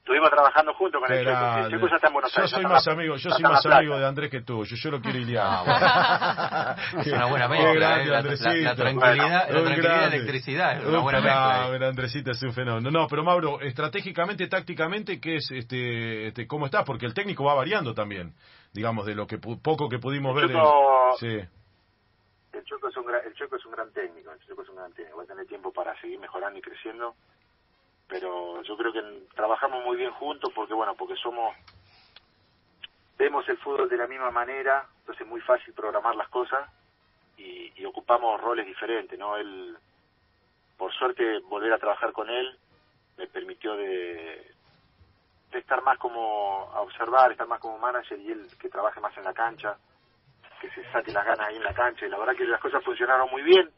Estuvimos 0.00 0.30
trabajando 0.30 0.74
juntos 0.74 1.00
con 1.00 1.12
el 1.12 1.24
Checo. 1.24 1.88
ya 1.88 1.96
está 1.96 2.08
en 2.08 2.12
Buenos 2.12 2.36
Aires. 2.36 2.50
Yo 2.50 2.56
soy 2.56 2.66
más 2.66 2.88
amigo, 2.88 3.16
yo 3.16 3.30
soy 3.30 3.42
más 3.42 3.64
amigo 3.66 3.98
de 3.98 4.06
Andrés 4.06 4.30
que 4.30 4.42
tú. 4.42 4.64
Yo, 4.64 4.76
yo 4.76 4.90
lo 4.90 5.00
quiero 5.00 5.18
Iliana. 5.18 5.62
Ah, 5.66 6.76
es 6.98 7.12
una 7.12 7.26
buena 7.26 7.48
mezcla. 7.48 8.02
Eh, 8.02 8.06
la, 8.06 8.22
la, 8.22 8.74
tranquilidad, 8.74 9.48
la 9.50 9.62
tranquilidad 9.62 10.02
y 10.02 10.14
electricidad. 10.14 10.78
Es 10.78 10.86
una 10.86 11.00
buena 11.00 11.20
mezcla. 11.20 11.68
Eh. 11.76 11.88
Andresita 11.88 12.30
es 12.32 12.42
un 12.42 12.52
fenómeno. 12.52 12.90
No, 12.90 13.06
pero 13.08 13.22
Mauro, 13.22 13.60
estratégicamente, 13.60 14.46
tácticamente, 14.48 15.20
¿qué 15.20 15.36
es, 15.36 15.50
este, 15.50 16.28
este, 16.28 16.46
cómo 16.46 16.66
estás? 16.66 16.84
Porque 16.84 17.06
el 17.06 17.14
técnico 17.14 17.44
va 17.44 17.54
variando 17.54 17.94
también. 17.94 18.34
Digamos, 18.72 19.06
de 19.06 19.14
lo 19.14 19.26
que 19.26 19.38
poco 19.38 19.88
que 19.88 19.98
pudimos 19.98 20.34
ver. 20.34 20.50
sí. 21.18 21.40
El 22.52 22.64
Choco, 22.64 22.88
es 22.88 22.96
un 22.96 23.06
gran, 23.06 23.20
el 23.24 23.32
Choco 23.34 23.56
es 23.56 23.64
un 23.64 23.72
gran 23.72 23.92
técnico, 23.92 24.32
el 24.32 24.40
Choco 24.40 24.62
es 24.62 24.68
un 24.68 24.76
gran 24.76 24.92
técnico, 24.92 25.18
va 25.18 25.22
a 25.22 25.26
tener 25.26 25.46
tiempo 25.46 25.72
para 25.72 25.98
seguir 26.00 26.18
mejorando 26.18 26.58
y 26.58 26.62
creciendo 26.62 27.14
pero 28.10 28.60
yo 28.62 28.76
creo 28.76 28.92
que 28.92 29.02
trabajamos 29.34 29.84
muy 29.84 29.96
bien 29.96 30.10
juntos 30.10 30.52
porque 30.54 30.74
bueno 30.74 30.94
porque 30.94 31.16
somos 31.16 31.54
vemos 33.16 33.48
el 33.48 33.56
fútbol 33.58 33.88
de 33.88 33.96
la 33.96 34.06
misma 34.06 34.30
manera 34.30 34.84
entonces 34.98 35.22
es 35.22 35.28
muy 35.28 35.40
fácil 35.40 35.72
programar 35.72 36.16
las 36.16 36.28
cosas 36.28 36.68
y, 37.38 37.72
y 37.76 37.84
ocupamos 37.86 38.40
roles 38.40 38.66
diferentes 38.66 39.18
no 39.18 39.36
él 39.36 39.76
por 40.76 40.92
suerte 40.92 41.38
volver 41.48 41.72
a 41.72 41.78
trabajar 41.78 42.12
con 42.12 42.28
él 42.28 42.58
me 43.16 43.26
permitió 43.28 43.76
de, 43.76 44.50
estar 45.52 45.82
más 45.82 45.98
como 45.98 46.70
a 46.74 46.80
observar 46.80 47.30
estar 47.30 47.46
más 47.46 47.60
como 47.60 47.78
manager 47.78 48.18
y 48.18 48.32
él 48.32 48.46
que 48.58 48.68
trabaje 48.68 48.98
más 49.00 49.16
en 49.16 49.24
la 49.24 49.32
cancha 49.32 49.76
que 50.60 50.70
se 50.70 50.84
saque 50.92 51.12
las 51.12 51.24
ganas 51.24 51.48
ahí 51.48 51.56
en 51.56 51.64
la 51.64 51.72
cancha. 51.72 52.06
Y 52.06 52.10
la 52.10 52.18
verdad 52.18 52.36
que 52.36 52.44
las 52.44 52.60
cosas 52.60 52.84
funcionaron 52.84 53.30
muy 53.30 53.42
bien. 53.42 53.70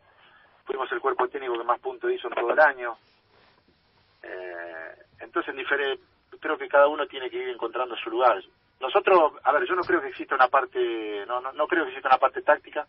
Fuimos 0.65 0.91
el 0.93 1.01
cuerpo 1.01 1.29
técnico 1.29 1.57
que 1.57 1.65
más 1.65 1.81
puntos 1.81 2.11
hizo 2.11 2.29
en 2.29 2.35
todo 2.35 2.53
el 2.53 2.61
año 2.61 2.97
eh, 4.23 4.95
entonces, 5.21 5.55
creo 6.41 6.59
que 6.59 6.69
cada 6.69 6.89
uno 6.89 7.07
tiene 7.07 7.31
que 7.31 7.39
ir 7.39 7.49
encontrando 7.49 7.97
su 7.97 8.11
lugar. 8.11 8.43
Nosotros, 8.81 9.35
a 9.45 9.53
ver, 9.53 9.65
yo 9.67 9.75
no 9.75 9.83
creo 9.83 10.01
que 10.01 10.09
exista 10.09 10.35
una 10.35 10.49
parte, 10.49 11.25
no, 11.27 11.41
no, 11.41 11.67
creo 11.67 11.85
que 11.85 11.91
exista 11.91 12.09
una 12.09 12.19
parte 12.19 12.43
táctica. 12.43 12.87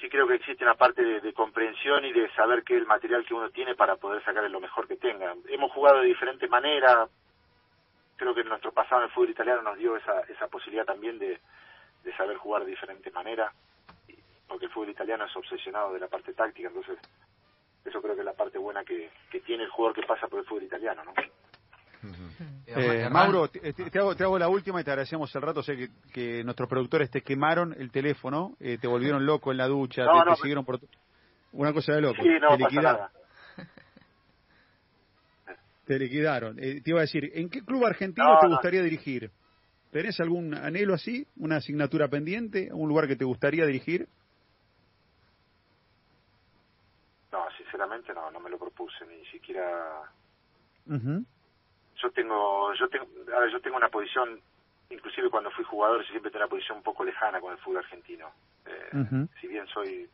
Sí 0.00 0.08
creo 0.08 0.26
que 0.26 0.36
existe 0.36 0.64
una 0.64 0.74
parte 0.74 1.20
de, 1.20 1.32
comprensión 1.34 2.04
y 2.06 2.12
de 2.12 2.30
saber 2.32 2.64
qué 2.64 2.74
es 2.74 2.80
el 2.80 2.86
material 2.86 3.26
que 3.26 3.34
uno 3.34 3.50
tiene 3.50 3.74
para 3.74 3.96
poder 3.96 4.24
sacar 4.24 4.50
lo 4.50 4.60
mejor 4.60 4.88
que 4.88 4.96
tenga. 4.96 5.34
Hemos 5.48 5.70
jugado 5.72 6.00
de 6.00 6.06
diferente 6.06 6.48
manera. 6.48 7.06
Creo 8.16 8.34
que 8.34 8.42
nuestro 8.44 8.72
pasado 8.72 9.02
en 9.02 9.08
el 9.08 9.12
fútbol 9.12 9.30
italiano 9.30 9.60
nos 9.60 9.76
dio 9.76 9.96
esa, 9.96 10.20
esa 10.20 10.48
posibilidad 10.48 10.86
también 10.86 11.18
de, 11.18 11.38
de 12.02 12.16
saber 12.16 12.38
jugar 12.38 12.64
de 12.64 12.70
diferente 12.70 13.10
manera, 13.10 13.52
porque 14.48 14.66
el 14.66 14.72
fútbol 14.72 14.90
italiano 14.90 15.26
es 15.26 15.36
obsesionado 15.36 15.92
de 15.92 16.00
la 16.00 16.08
parte 16.08 16.32
táctica, 16.32 16.68
entonces 16.68 16.98
eso 17.84 18.02
creo 18.02 18.14
que 18.14 18.20
es 18.20 18.26
la 18.26 18.34
parte 18.34 18.58
buena 18.58 18.84
que, 18.84 19.10
que 19.30 19.40
tiene 19.40 19.64
el 19.64 19.70
jugador 19.70 19.94
que 19.94 20.06
pasa 20.06 20.28
por 20.28 20.40
el 20.40 20.46
fútbol 20.46 20.64
italiano, 20.64 21.02
¿no? 21.04 21.12
Eh, 22.66 23.08
Mauro, 23.10 23.48
te, 23.48 23.72
te, 23.72 23.98
hago, 23.98 24.14
te, 24.14 24.24
hago, 24.24 24.38
la 24.38 24.48
última 24.48 24.80
y 24.80 24.84
te 24.84 24.90
agradecemos 24.90 25.34
el 25.34 25.42
rato. 25.42 25.62
Sé 25.62 25.76
que, 25.76 25.88
que 26.12 26.44
nuestros 26.44 26.68
productores 26.68 27.10
te 27.10 27.20
quemaron 27.20 27.74
el 27.76 27.90
teléfono, 27.90 28.56
eh, 28.60 28.78
te 28.80 28.86
volvieron 28.86 29.26
loco 29.26 29.50
en 29.50 29.58
la 29.58 29.66
ducha, 29.66 30.04
no, 30.04 30.22
te, 30.22 30.30
no, 30.30 30.36
siguieron 30.36 30.64
por. 30.64 30.80
Una 31.52 31.72
cosa 31.72 31.94
de 31.94 32.00
loco. 32.00 32.22
Sí, 32.22 32.28
no, 32.40 32.56
te 32.56 32.58
liquidaron. 32.58 33.08
Te 35.84 35.98
liquidaron. 35.98 36.56
Eh, 36.60 36.80
te 36.82 36.90
iba 36.90 37.00
a 37.00 37.02
decir, 37.02 37.32
¿en 37.34 37.50
qué 37.50 37.64
club 37.64 37.84
argentino 37.84 38.38
te 38.40 38.46
gustaría 38.46 38.80
dirigir? 38.80 39.32
¿Tenés 39.90 40.20
algún 40.20 40.54
anhelo 40.54 40.94
así? 40.94 41.26
¿Una 41.36 41.56
asignatura 41.56 42.06
pendiente? 42.06 42.68
¿Un 42.72 42.88
lugar 42.88 43.08
que 43.08 43.16
te 43.16 43.24
gustaría 43.24 43.66
dirigir? 43.66 44.06
No, 47.32 47.46
sinceramente 47.56 48.12
no, 48.12 48.30
no 48.30 48.40
me 48.40 48.50
lo 48.50 48.58
propuse, 48.58 49.06
ni 49.06 49.24
siquiera. 49.26 50.02
Uh 50.86 50.94
-huh 50.94 51.24
yo 52.00 52.10
tengo 52.10 52.72
yo 52.74 52.88
tengo 52.88 53.06
a 53.36 53.40
ver, 53.40 53.50
yo 53.50 53.60
tengo 53.60 53.76
una 53.76 53.88
posición 53.88 54.40
inclusive 54.88 55.30
cuando 55.30 55.50
fui 55.50 55.64
jugador 55.64 56.04
siempre 56.06 56.30
tengo 56.30 56.44
una 56.44 56.50
posición 56.50 56.78
un 56.78 56.82
poco 56.84 57.04
lejana 57.04 57.40
con 57.40 57.52
el 57.52 57.58
fútbol 57.58 57.78
argentino. 57.78 58.32
Eh, 58.66 58.88
uh 58.92 58.98
-huh. 58.98 59.28
si 59.40 59.46
bien 59.46 59.66
soy 59.68 60.08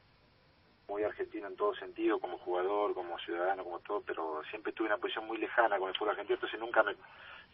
muy 0.88 1.02
argentino 1.02 1.48
en 1.48 1.56
todo 1.56 1.74
sentido 1.74 2.18
como 2.20 2.38
jugador 2.38 2.94
como 2.94 3.18
ciudadano 3.18 3.64
como 3.64 3.80
todo 3.80 4.02
pero 4.02 4.42
siempre 4.50 4.72
tuve 4.72 4.86
una 4.86 4.98
posición 4.98 5.26
muy 5.26 5.38
lejana 5.38 5.78
con 5.78 5.88
el 5.88 5.96
fútbol 5.96 6.10
argentino 6.10 6.36
entonces 6.36 6.60
nunca 6.60 6.82
me 6.82 6.94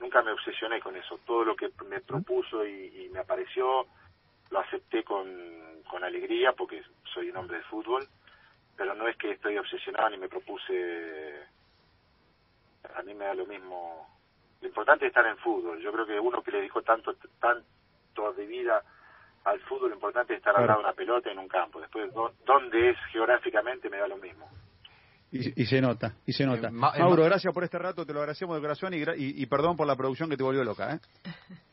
nunca 0.01 0.23
me 0.23 0.33
obsesioné 0.33 0.81
con 0.81 0.97
eso. 0.97 1.19
Todo 1.27 1.45
lo 1.45 1.55
que 1.55 1.71
me 1.89 2.01
propuso 2.01 2.65
y, 2.67 3.05
y 3.05 3.09
me 3.11 3.21
apareció 3.21 3.87
lo 4.51 4.59
acepté 4.59 5.03
con, 5.05 5.27
con 5.89 6.05
alegría 6.05 6.53
porque 6.53 6.83
soy 7.05 7.31
un 7.31 7.37
hombre 7.37 7.59
de 7.59 7.65
fútbol 7.65 8.07
pero 8.77 8.95
no 8.95 9.09
es 9.09 9.17
que 9.17 9.33
estoy 9.33 9.59
obsesionado 9.59 10.11
ni 10.11 10.19
me 10.19 10.29
propuse 10.29 11.43
a 12.95 13.03
mí 13.03 13.15
me 13.15 13.25
da 13.25 13.35
lo 13.35 13.47
mismo 13.47 14.09
lo 14.63 14.69
importante 14.69 15.05
es 15.07 15.11
estar 15.11 15.27
en 15.27 15.37
fútbol. 15.39 15.81
Yo 15.81 15.93
creo 15.93 16.07
que 16.07 16.19
uno 16.19 16.41
que 16.41 16.53
le 16.53 16.59
dedicó 16.59 16.83
tanto 16.83 17.15
tanto 17.41 18.33
de 18.33 18.47
vida 18.47 18.81
al 19.45 19.59
fútbol, 19.61 19.89
lo 19.91 19.97
importante 19.97 20.35
es 20.35 20.39
estar 20.39 20.55
al 20.57 20.67
lado 20.67 20.79
de 20.79 20.85
una 20.85 20.95
pelota 20.95 21.31
en 21.31 21.39
un 21.41 21.49
campo. 21.49 21.81
Después, 21.81 22.13
dónde 22.47 22.91
es 22.91 22.97
geográficamente 23.11 23.91
me 23.91 23.99
da 23.99 24.07
lo 24.07 24.19
mismo. 24.19 24.49
Y, 25.33 25.63
y 25.63 25.67
se 25.67 25.81
nota, 25.81 26.15
y 26.27 26.33
se 26.33 26.47
nota. 26.47 26.69
Eh, 26.69 26.71
Ma 26.71 26.93
Mauro, 26.97 27.25
gracias 27.25 27.53
por 27.53 27.65
este 27.65 27.79
rato, 27.79 28.07
te 28.07 28.13
lo 28.13 28.21
agradecemos 28.21 28.55
de 28.55 28.61
corazón 28.63 28.95
y, 28.95 28.99
y, 28.99 29.43
y, 29.43 29.47
perdón 29.47 29.77
por 29.77 29.87
la 29.87 29.97
producción 29.97 30.29
que 30.29 30.37
te 30.37 30.45
volvió 30.45 30.63
loca. 30.63 30.95
¿eh? 30.95 31.01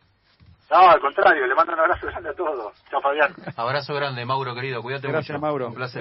No, 0.72 0.88
al 0.88 1.00
contrario, 1.00 1.48
le 1.48 1.56
mando 1.56 1.74
un 1.74 1.79
abrazo 1.79 2.06
grande 2.06 2.29
a 2.29 2.34
todos. 2.34 2.75
Chao, 2.91 3.01
Fabián. 3.01 3.34
Abrazo 3.58 3.96
grande, 3.96 4.24
Mauro, 4.24 4.53
querido. 4.53 4.84
Cuídate 4.84 5.08
Gracias, 5.08 5.36
mucho. 5.36 5.41
Mauro. 5.41 5.68
Un 5.70 5.74
placer. 5.74 5.98